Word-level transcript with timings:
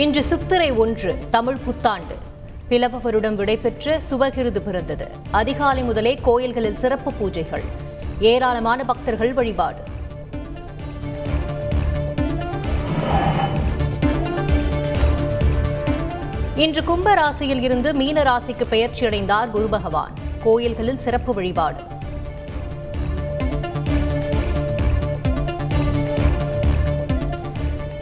இன்று 0.00 0.22
சித்திரை 0.22 0.72
ஒன்று 0.72 1.18
தமிழ் 1.30 1.56
புத்தாண்டு. 1.56 2.14
பிளவ 2.68 2.98
வருடம் 2.98 3.36
விடைபெற்று 3.36 4.00
சுபகிருது 4.10 4.58
பிறந்தது. 4.58 5.10
அதிகாலை 5.30 5.82
முதலே 5.82 6.14
கோயில்களில் 6.14 6.76
சிறப்பு 6.76 7.12
பூஜைகள். 7.12 7.62
ஏராளமான 8.20 8.84
பக்தர்கள் 8.84 9.32
வழிபாடு. 9.32 9.80
இன்று 16.54 16.84
கும்ப 16.84 17.14
ராசியில் 17.14 17.62
இருந்து 17.62 17.94
மீன 17.94 18.22
ராசிக்கு 18.22 18.64
பெயர்ச்சியடைந்தார் 18.70 19.50
குரு 19.50 19.68
பகவான். 19.68 20.14
கோயில்களில் 20.42 20.98
சிறப்பு 20.98 21.34
வழிபாடு. 21.34 21.80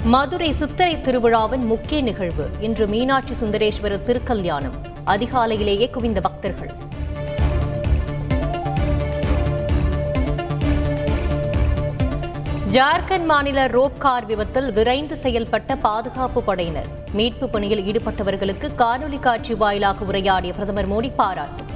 மதுரை 0.04 0.52
சித்திரை 0.52 1.00
திருவிழாவின் 1.00 1.64
முக்கிய 1.64 2.00
நிகழ்வு. 2.00 2.50
இன்று 2.60 2.86
மீனாட்சி 2.86 3.34
சுந்தரேஸ்வரர் 3.34 4.02
திருக்கல்யாணம். 4.02 4.72
அதிகாலையிலேயே 5.06 5.90
குவிந்த 5.90 6.20
பக்தர்கள். 6.20 6.70
ஜார்க்கண்ட் 12.70 13.24
மாநில 13.24 13.66
ரோப் 13.66 13.98
கார் 13.98 14.24
விபத்தில் 14.24 14.72
விரைந்து 14.72 15.16
செயல்பட்ட 15.22 15.76
பாதுகாப்பு 15.80 16.42
படையினர். 16.42 16.86
மீட்பு 17.12 17.48
பணியில் 17.48 17.92
ஈடுபட்டவர்களுக்கு 17.92 18.68
காணொலி 18.78 19.20
காட்சி 19.20 19.54
வாயிலாக 19.54 20.04
உரையாடிய 20.04 20.52
பிரதமர் 20.52 20.90
மோடி 20.90 21.12
பாராட்டு. 21.16 21.67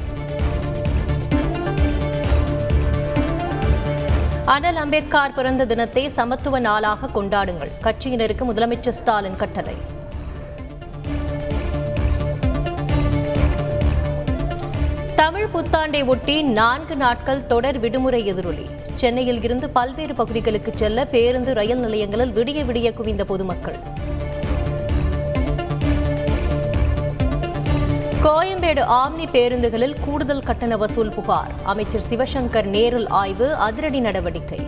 அனல் 4.53 4.77
அம்பேத்கர் 4.77 5.35
பிறந்த 5.35 5.65
தினத்தை 5.65 6.09
சமத்துவ 6.09 6.59
நாளாக 6.59 7.09
கொண்டாடுங்கள். 7.15 7.71
கட்சியினருக்கு 7.83 8.45
முதலமைச்சர் 8.49 8.97
ஸ்டாலின் 8.99 9.37
கட்டளை. 9.37 9.77
தமிழ் 15.17 15.49
புத்தாண்டை 15.55 16.07
ஒட்டி 16.07 16.43
நான்கு 16.43 16.97
நாட்கள் 16.97 17.47
தொடர் 17.47 17.79
விடுமுறை 17.79 18.23
எதிரொலி. 18.33 18.67
சென்னையில் 18.95 19.43
இருந்து 19.43 19.69
பல்வேறு 19.71 20.15
பகுதிகளுக்கு 20.15 20.73
செல்ல 20.77 21.05
பேருந்து 21.05 21.55
ரயில் 21.55 21.81
நிலையங்களில் 21.81 22.33
விடிய 22.33 22.65
விடிய 22.65 22.91
குவிந்த 22.93 23.25
பொதுமக்கள். 23.25 23.77
கோயம்பேடு 28.25 28.83
ஆம்னி 28.89 29.25
பேருந்துகளில் 29.33 29.95
கூடுதல் 30.01 30.43
கட்டண 30.43 30.77
வசூல் 30.77 31.09
புகார். 31.09 31.51
அமைச்சர் 31.65 32.03
சிவசங்கர் 32.11 32.65
நேரில் 32.65 33.09
ஆய்வு 33.09 33.55
அதிரடி 33.55 34.01
நடவடிக்கை. 34.01 34.61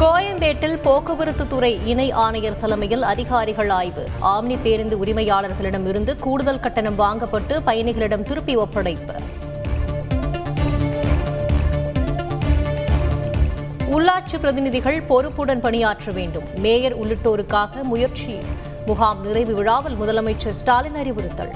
கோயம்பேட்டில் 0.00 0.82
போக்குவரத்து 0.82 1.46
துறை 1.46 1.80
இணை 1.84 2.10
ஆணையர் 2.10 2.60
தலைமையில் 2.60 3.02
அதிகாரிகள் 3.02 3.68
ஆய்வு. 3.68 4.08
ஆம்னி 4.20 4.58
பேருந்து 4.62 5.04
உரிமையாளர்களிடம் 5.04 5.88
இருந்து 5.88 6.16
கூடுதல் 6.16 6.60
கட்டணம் 6.60 6.98
வாங்கப்பட்டு 6.98 7.60
பயணிகளிடம் 7.66 8.22
திருப்பி 8.22 8.56
ஒப்படைப்பு. 8.56 9.14
உள்ளாட்சி 13.94 14.38
பிரதிநிதிகள் 14.40 15.02
பொறுப்புடன் 15.02 15.60
பணியாற்ற 15.60 16.12
வேண்டும். 16.12 16.42
மேயர் 16.56 16.98
உள்ளிட்டோருக்காக 16.98 17.82
முயற்சி. 17.82 18.38
முகாம் 18.86 19.26
நிறைவு 19.26 19.54
விழாவில் 19.54 19.96
முதலமைச்சர் 19.96 20.50
ஸ்டாலின் 20.50 20.94
அறிவுறுத்தல். 20.94 21.50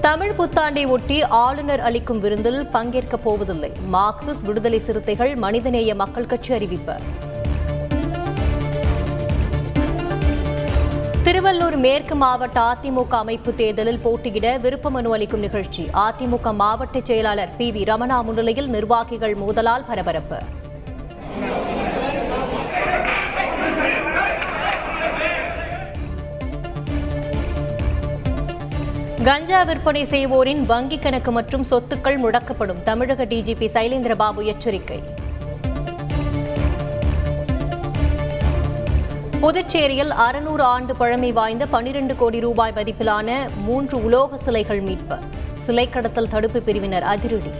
தமிழ் 0.00 0.32
புத்தாண்டை 0.38 0.88
ஒட்டி 0.88 1.22
ஆளுநர் 1.22 1.80
அளிக்கும் 1.80 2.20
விருந்தில் 2.20 2.66
பங்கேற்கப் 2.66 3.24
போவதில்லை. 3.24 3.72
மார்க்சிஸ்ட் 3.92 4.44
விடுதலை 4.44 4.78
சிறுத்தைகள் 4.78 5.34
மனிதநேய 5.34 5.94
மக்கள் 5.94 6.26
கட்சி 6.26 6.54
அறிவிப்பு. 6.54 6.94
திருவள்ளூர் 11.24 11.76
மேற்கு 11.76 12.14
மாவட்ட 12.14 12.60
அதிமுக 12.60 13.08
அமைப்பு 13.08 13.54
தேர்தலில் 13.54 13.98
போட்டியிட 13.98 14.58
விருப்ப 14.58 14.90
மனு 14.90 15.12
அளிக்கும் 15.12 15.40
நிகழ்ச்சி. 15.40 15.88
அதிமுக 15.94 16.54
மாவட்ட 16.54 17.00
செயலாளர் 17.04 17.56
பி. 17.56 17.72
வி. 17.72 17.84
ரமணா 17.88 18.22
முன்னிலையில் 18.22 18.68
நிர்வாகிகள் 18.68 19.34
மோதலால் 19.34 19.84
பரபரப்பு. 19.86 20.38
கஞ்சா 29.24 29.62
விற்பனை 29.62 30.04
செய்வோரின் 30.04 30.68
வங்கிக் 30.68 31.02
கணக்கு 31.02 31.32
மற்றும் 31.32 31.64
சொத்துக்கள் 31.70 32.18
முடக்கப்படும். 32.18 32.82
தமிழக 32.82 33.24
டிஜிபி 33.24 33.68
சைலேந்திரபாபு 33.72 34.44
எச்சரிக்கை. 34.44 35.02
புதுச்சேரியில் 39.44 40.12
அறுநூறு 40.24 40.62
ஆண்டு 40.62 40.92
பழமை 40.96 41.32
வாய்ந்த 41.32 41.66
பனிரெண்டு 41.66 42.16
கோடி 42.16 42.40
ரூபாய் 42.40 42.72
மதிப்பிலான 42.76 43.30
மூன்று 43.64 43.96
உலோக 44.04 44.36
சிலைகள் 44.36 44.80
மீட்பு. 44.80 45.16
சிலை 45.58 45.88
கடத்தல் 45.88 46.28
தடுப்பு 46.28 46.62
பிரிவினர் 46.62 47.02
அதிரடி. 47.02 47.52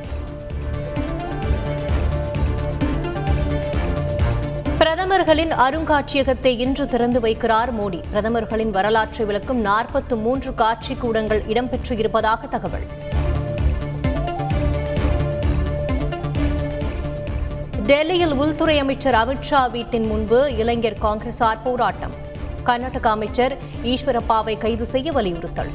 பிரதமர்களின் 4.78 5.53
அருங்காட்சியகத்தை 5.67 6.53
இன்று 6.67 6.87
திறந்து 6.87 7.21
வைக்கிறார் 7.21 7.73
மோடி. 7.81 8.00
பிரதமர்களின் 8.12 8.71
வரலாற்றை 8.71 9.27
விளக்கும் 9.27 9.61
நாற்பத்து 9.61 10.17
மூன்று 10.17 10.55
காட்சி 10.55 10.94
கூடங்கள் 10.94 11.43
இடம்பெற்று 11.49 11.99
இருப்பதாக 11.99 12.47
தகவல். 12.47 12.89
டெல்லியில் 17.87 18.33
உள்துறை 18.33 18.78
அமைச்சர் 18.78 19.15
அமித்ஷா 19.15 19.71
வீட்டின் 19.71 20.06
முன்பு 20.06 20.56
இளைஞர் 20.56 20.97
காங்கிரசார் 21.03 21.59
போராட்டம். 21.65 22.15
கர்நாடக 22.62 23.11
அமைச்சர் 23.11 23.56
ஈஸ்வரப்பாவை 23.83 24.59
கைது 24.59 24.87
செய்ய 24.87 25.12
வலியுறுத்தல். 25.12 25.71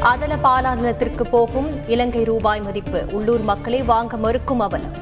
அதல 0.00 0.36
பாலாநிலத்திற்கு 0.42 1.24
போகும் 1.30 1.88
இலங்கை 1.88 2.24
ரூபாய் 2.24 2.60
மதிப்பு 2.60 3.04
உள்ளூர் 3.12 3.40
மக்களை 3.40 3.82
வாங்க 3.82 4.16
மறுக்கும் 4.16 4.60
அவலம். 4.60 4.96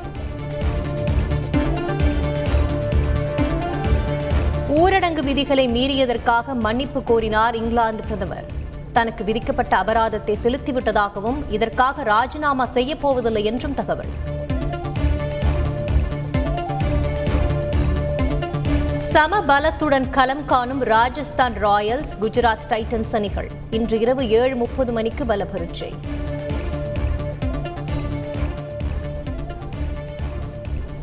ஊரடங்கு 4.69 5.23
விதிகளை 5.23 5.69
மீறியதற்காக 5.69 6.55
மன்னிப்பு 6.55 7.03
கோரினார் 7.03 7.55
இங்கிலாந்து 7.55 8.03
பிரதமர். 8.03 8.57
தனக்கு 8.93 9.25
விதிக்கப்பட்ட 9.25 9.77
அபராதத்தை 9.77 10.39
செலுத்திவிட்டதாகவும் 10.43 11.39
இதற்காக 11.49 12.03
ராஜினாமா 12.03 12.67
செய்யப் 12.67 13.01
போவதில்லை 13.01 13.45
என்றும் 13.45 13.75
தகவல். 13.75 14.13
சம 18.97 19.41
பலத்துடன் 19.41 20.11
களம் 20.11 20.45
காணும் 20.45 20.85
ராஜஸ்தான் 20.85 21.55
ராயல்ஸ் 21.55 22.13
குஜராத் 22.21 22.67
டைட்டன்ஸ் 22.69 23.15
அணிகள் 23.15 23.49
இன்று 23.71 24.01
இரவு 24.01 24.29
ஏழு 24.29 24.57
முப்பது 24.57 24.93
மணிக்கு 24.93 25.25
பலபரீட்சை 25.25 25.93